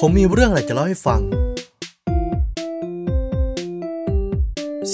[0.00, 1.20] ผมมีเรื่องอะไรจะเล่าให้ฟัง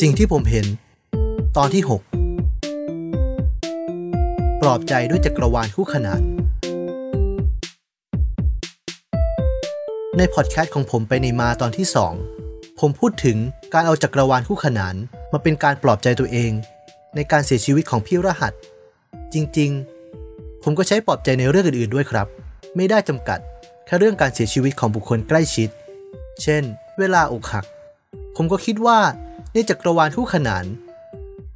[0.00, 0.66] สิ่งที่ผมเห็น
[1.56, 2.00] ตอนที่ 6
[4.62, 6.20] ปลอบใจด้วยจักรวาลคู่ขนาน
[10.16, 11.86] ในพอดแคสต์ของผมไปในมาตอนที่
[12.32, 13.36] 2 ผมพูดถึง
[13.74, 14.94] การเอาจักรวาลคู่ขนาน
[15.32, 16.52] มาเป็นการปลอบใจตัวเอง
[17.14, 18.52] ในการเสียชีวิตของพี่รหัส
[19.34, 19.70] จริง
[20.16, 22.26] ๆ ผมก็ใช้ปลอบใจในเรื่องอื่น ๆด้วยครับ
[22.76, 23.40] ไม่ได้จำกัด
[23.90, 25.68] แค่เรื่องการเสียชีวิตของบุคคลใกล้ชิด
[26.42, 26.62] เช่น
[26.98, 27.64] เวลาอกหัก
[28.36, 28.98] ผมก็คิดว่า
[29.52, 30.64] ในจักรวาลคู่ขนาน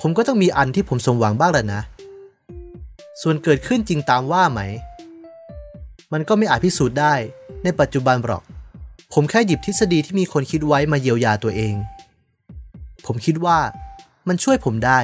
[0.00, 1.82] ผมก็ต้องมีอันที่ผมสมหวังบ้างแหละนะ
[3.22, 4.60] ส่วนเกิดขึ้นจริงตามว่าไหม
[6.12, 7.14] มันก็ไม่อาจพิสูจน์ได้
[7.64, 8.42] ในปัจจุบันหรอก
[9.12, 11.74] ผมแค่หยิบทฤษฎีที่มีคนคิดไว้มาเยียวยาตัวเอง
[13.06, 13.58] ผมคิดว่า
[14.28, 15.00] มันช่วยผมได้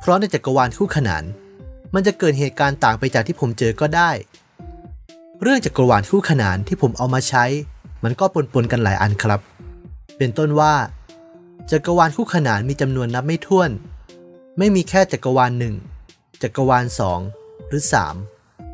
[0.00, 1.24] เพราะในจักรวาลคู่ขนาน
[1.94, 4.10] มันจะเกิดเหตุการณ์ต่างไปจากที่ผมเจอก็ได้
[5.42, 7.44] เรื่องจักรวาลคู่ขนานที่ผมเอามาใช้
[8.04, 9.40] มันก็ปนๆกันหลายอันครับ
[10.18, 10.74] เป็นต้นว่า
[11.70, 13.70] จักรวาลคู่ขนานมีจำนวนนับไม่ถ้วน
[14.58, 15.74] ไม่มีแค่จักรวาลหนึ่ง
[16.42, 17.20] จักรวาลสอง
[17.68, 18.14] หรือสาม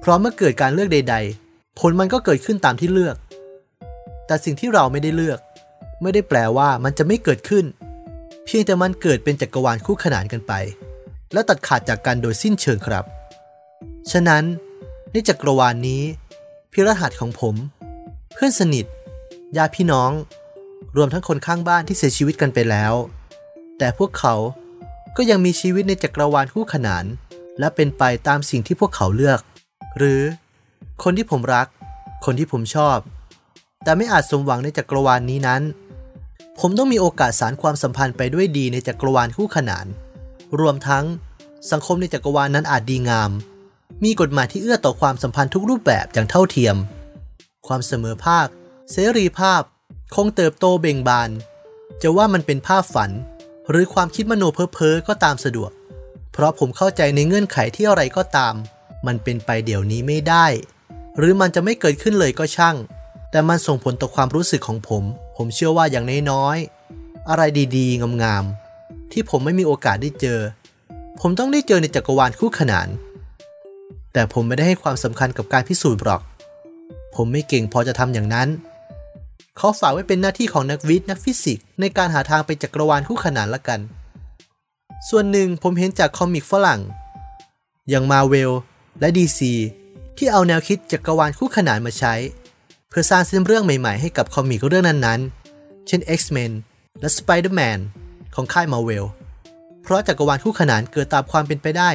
[0.00, 1.16] เพราะเมื่อเกิดการเลือกใด
[1.46, 3.16] ๆ ผลมันก็เกิดขึ้นตามที่เลือก
[4.26, 5.40] แต่สิ่งที่เราไม่ได้เลือก
[6.02, 7.64] ไม่ได้แปลว่ามันจะไม่เกิดขึ้น
[8.44, 10.52] เพียงแต่มันเกิดเป็นจักรวาลคู่ขนานกันไป
[11.32, 13.04] และตัดขาดจากกันโดยสิ้นเชิงครับ
[14.12, 14.44] ฉะนั้น
[15.12, 16.02] ในจักรวาลนี้
[16.72, 17.54] พิรหัสของผม
[18.34, 18.86] เพื่อนสนิท
[19.56, 20.10] ญาติพี่น้อง
[20.96, 22.94] รวมทั้งคนข้างบ้านที่เสียชีวิตกันไปแล้ว
[23.78, 24.34] แต่พวกเขา
[25.16, 27.04] ก็ยังมีชีวิตในจักรวาลคู่ขนาน
[27.58, 29.40] และเป็นไปตามสิ่งที่พวกเขาเลือก
[29.98, 30.22] หรือ
[31.02, 31.66] คนที่ผมรัก
[32.24, 32.98] คนที่ผมชอบ
[33.84, 35.62] แต่ไม่อาจสมหวังในจักรวาลนี้นั้น
[36.60, 39.86] ผมต้องมีโอกาสสารความสัมพันธ์ไปด้วยดีในจักรวาลคู่ขนาน
[40.60, 41.04] รวมทั้ง
[41.70, 43.30] สังคมในจักรวาลนั้นอาจดีงาม
[44.04, 46.76] มีกฎหมายที่เอื้อต่อความสัมพันธ์ทุกรูปแบบอย่างเท่าเทียม
[47.66, 48.46] ความเสมอภาค
[48.92, 49.62] เสรีภาพ
[50.14, 51.30] คงเติบโตเบ่งบาน
[52.02, 53.10] จะว่ามันเป็นภาพฝัน
[53.70, 55.70] หรือความคิดมโนเพ้อเพ้อก็ตามสะดวก
[56.32, 58.54] เพราะผมเข้าใจในเงื่อนไขที่อะไรก็ตาม
[59.06, 60.46] มันเป็นไปเดี๋ยวนี้ไม่ได้
[61.18, 62.76] หรือมันจะไม่เกิดขึ้นเลยก็ช่าง
[63.30, 65.04] แต่มันส่งผลต่อความรู้สึกของผม
[65.36, 67.42] ผมเชื่อว่าอย่างน้อยๆอะไร
[67.76, 70.40] ดีๆงามๆที่ผมไม่มีโอกาสได้เจอ
[71.20, 72.88] ผมต้องได้เจอในจักรวาลคู่ขนาน
[74.18, 76.22] แต่ผมไม่ได้ให้ความสำคัญกับการพิสูจน์หรอก
[77.14, 78.48] ผมไม่เก่งพอจะทำอย่างนั้น
[79.56, 83.80] เขอฝากไว้เป็นหน้าที่ของนักวิทย์นักฟิสิกส์ในการหาทางไปจักรวาลคู่ขนานละกัน
[85.08, 86.80] ส่วนหนึ่งผมเห็นจาก comic ฝรั่ง
[87.88, 88.52] อย่างมาเวล
[89.00, 89.40] และ DC
[90.16, 92.14] ที่เอาแนวคิดจักรวาลคู่ขนานมาใช้
[92.88, 96.52] เพื่อสร้างเส้นเรื่องใหม่ๆให้กับ comic เรื่องนั้นๆ เช่น X-Men
[97.00, 97.78] และ Spider-Man
[98.34, 99.06] ของค่ายมาเวล
[99.82, 101.90] เพราะจักรวาลคู่ขนานเกิดตามความเป็นไปได้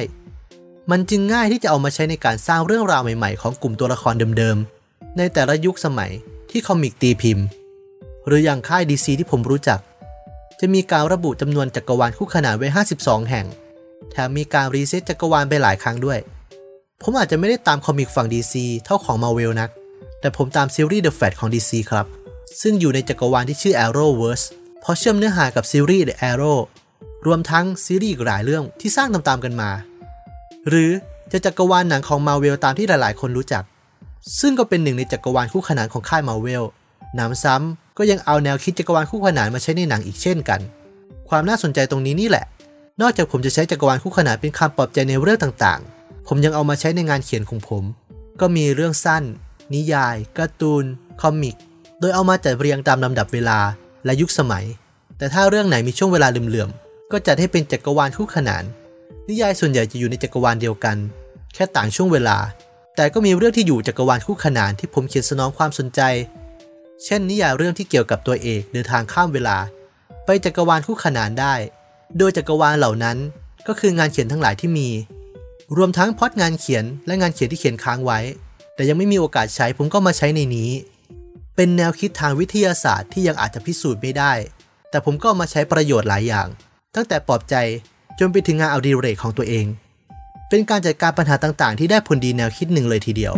[0.90, 6.12] มันจึงง่ายที่จะเอามาใช้ในการสร้างเรื่องราวใหม่ๆ ของกลุ่มตัวละครเดิมๆ ในแต่ละยุคสมัย
[6.50, 7.46] ที่ comic ตีพิมพ์
[8.26, 9.80] หรืออย่างค่าย DC ที่ผมรู้จัก
[10.60, 13.46] จะมีการระบุจำนวนจักรวาลคู่ขนานไว้ 52 แห่ง
[14.10, 16.18] แถมมีการรีเซ็ตจักรวาลไปหลายครั้งด้วย
[17.02, 18.54] ผมอาจจะไม่ได้ตาม comic ฝั่ง DC
[18.84, 19.70] เท่าของ Marvel นัก
[20.20, 22.06] แต่ผมตามซีรีส์ The Flash ของ DC ครับ
[22.60, 24.44] ซึ่งอยู่ในจักรวาลที่ชื่อ Arrowverse
[24.80, 26.58] เพราะเชื่อมเนื้อหากับซีรีส์ The Arrow
[27.26, 29.70] รวมทั้งซีรีส์อีกหลายเรื่องที่สร้างตามๆกันมา
[30.68, 30.90] หรือ
[31.32, 33.64] จะจักรวาลหนังของ Marvel ตามที่หลายๆ คนรู้จัก
[34.40, 36.64] ซึ่งก็เป็นหนึ่งในจักรวาลคู่ขนานของค่าย Marvel
[37.14, 40.60] หนำซ้ำก็ยังเอาแนวคิดจักรวาลคู่ขนานมาใช้ในหนังอีกเช่นกัน
[41.28, 42.44] ความน่าสนใจตรงนี้นี่แหละ
[43.00, 47.84] นอกจากผมจะใช้จักรวาลคู่ขนานเป็นคำปลอบใจในเรื่องต่างๆ ผมยังเอามาใช้ในงานเขียนของผม
[48.40, 49.22] ก็มีเรื่องสั้น
[49.74, 50.84] นิยาย การ์ตูน
[51.20, 51.56] คอมิก
[52.00, 53.58] โดยเอามาจัดเรียงตามลำดับเวลา
[54.04, 54.64] และยุคสมัย
[55.18, 58.64] แต่ถ้าเรื่องไหนมีช่วงเวลาเหลื่อมๆ ก็จัดให้เป็นจักรวาลคู่ขนาน
[59.28, 60.96] นิยายส่วนใหญ่จะอยู่ในจักรวาลเดียวกัน
[61.54, 62.38] แค่ต่างช่วงเวลา
[62.96, 66.00] แต่ก็มีเรื่องที่อยู่จักรวาลคู่ขนานที่ผมเขียนสนองความสนใจ
[67.04, 69.56] เช่น นิยายเรื่องที่เกี่ยวกับตัวเอกเดินทางข้ามเวลา
[70.24, 71.54] ไปจักรวาลคู่ขนานได้
[72.18, 73.16] โดยจักรวาลเหล่านั้น
[73.66, 74.88] ก็คืองานเขียนทั้งหลายที่มี
[75.76, 78.18] รวมทั้งพอดงานเขียนและงานเขียนที่เขียนค้างไว้
[78.74, 80.70] แต่ยังไม่มีโอกาสใช้ผมก็มาใช้ในนี้
[81.56, 84.32] เป็นแนวคิดทางวิทยาศาสตร์ที่ยังอาจจะพิสูจน์ไม่ได้
[84.90, 86.48] แต่ผมก็มาใช้ประโยชน์หลายอย่าง
[86.94, 87.54] ตั้งแต่ปลอบใจ
[88.18, 89.66] จนไปถึงงานอาดีเรกของตัวเอง
[90.48, 93.32] เป็นการจัดการปัญหาต่างๆ ที่ได้ผลดีแนวคิดหนึ่งเลยทีเดียว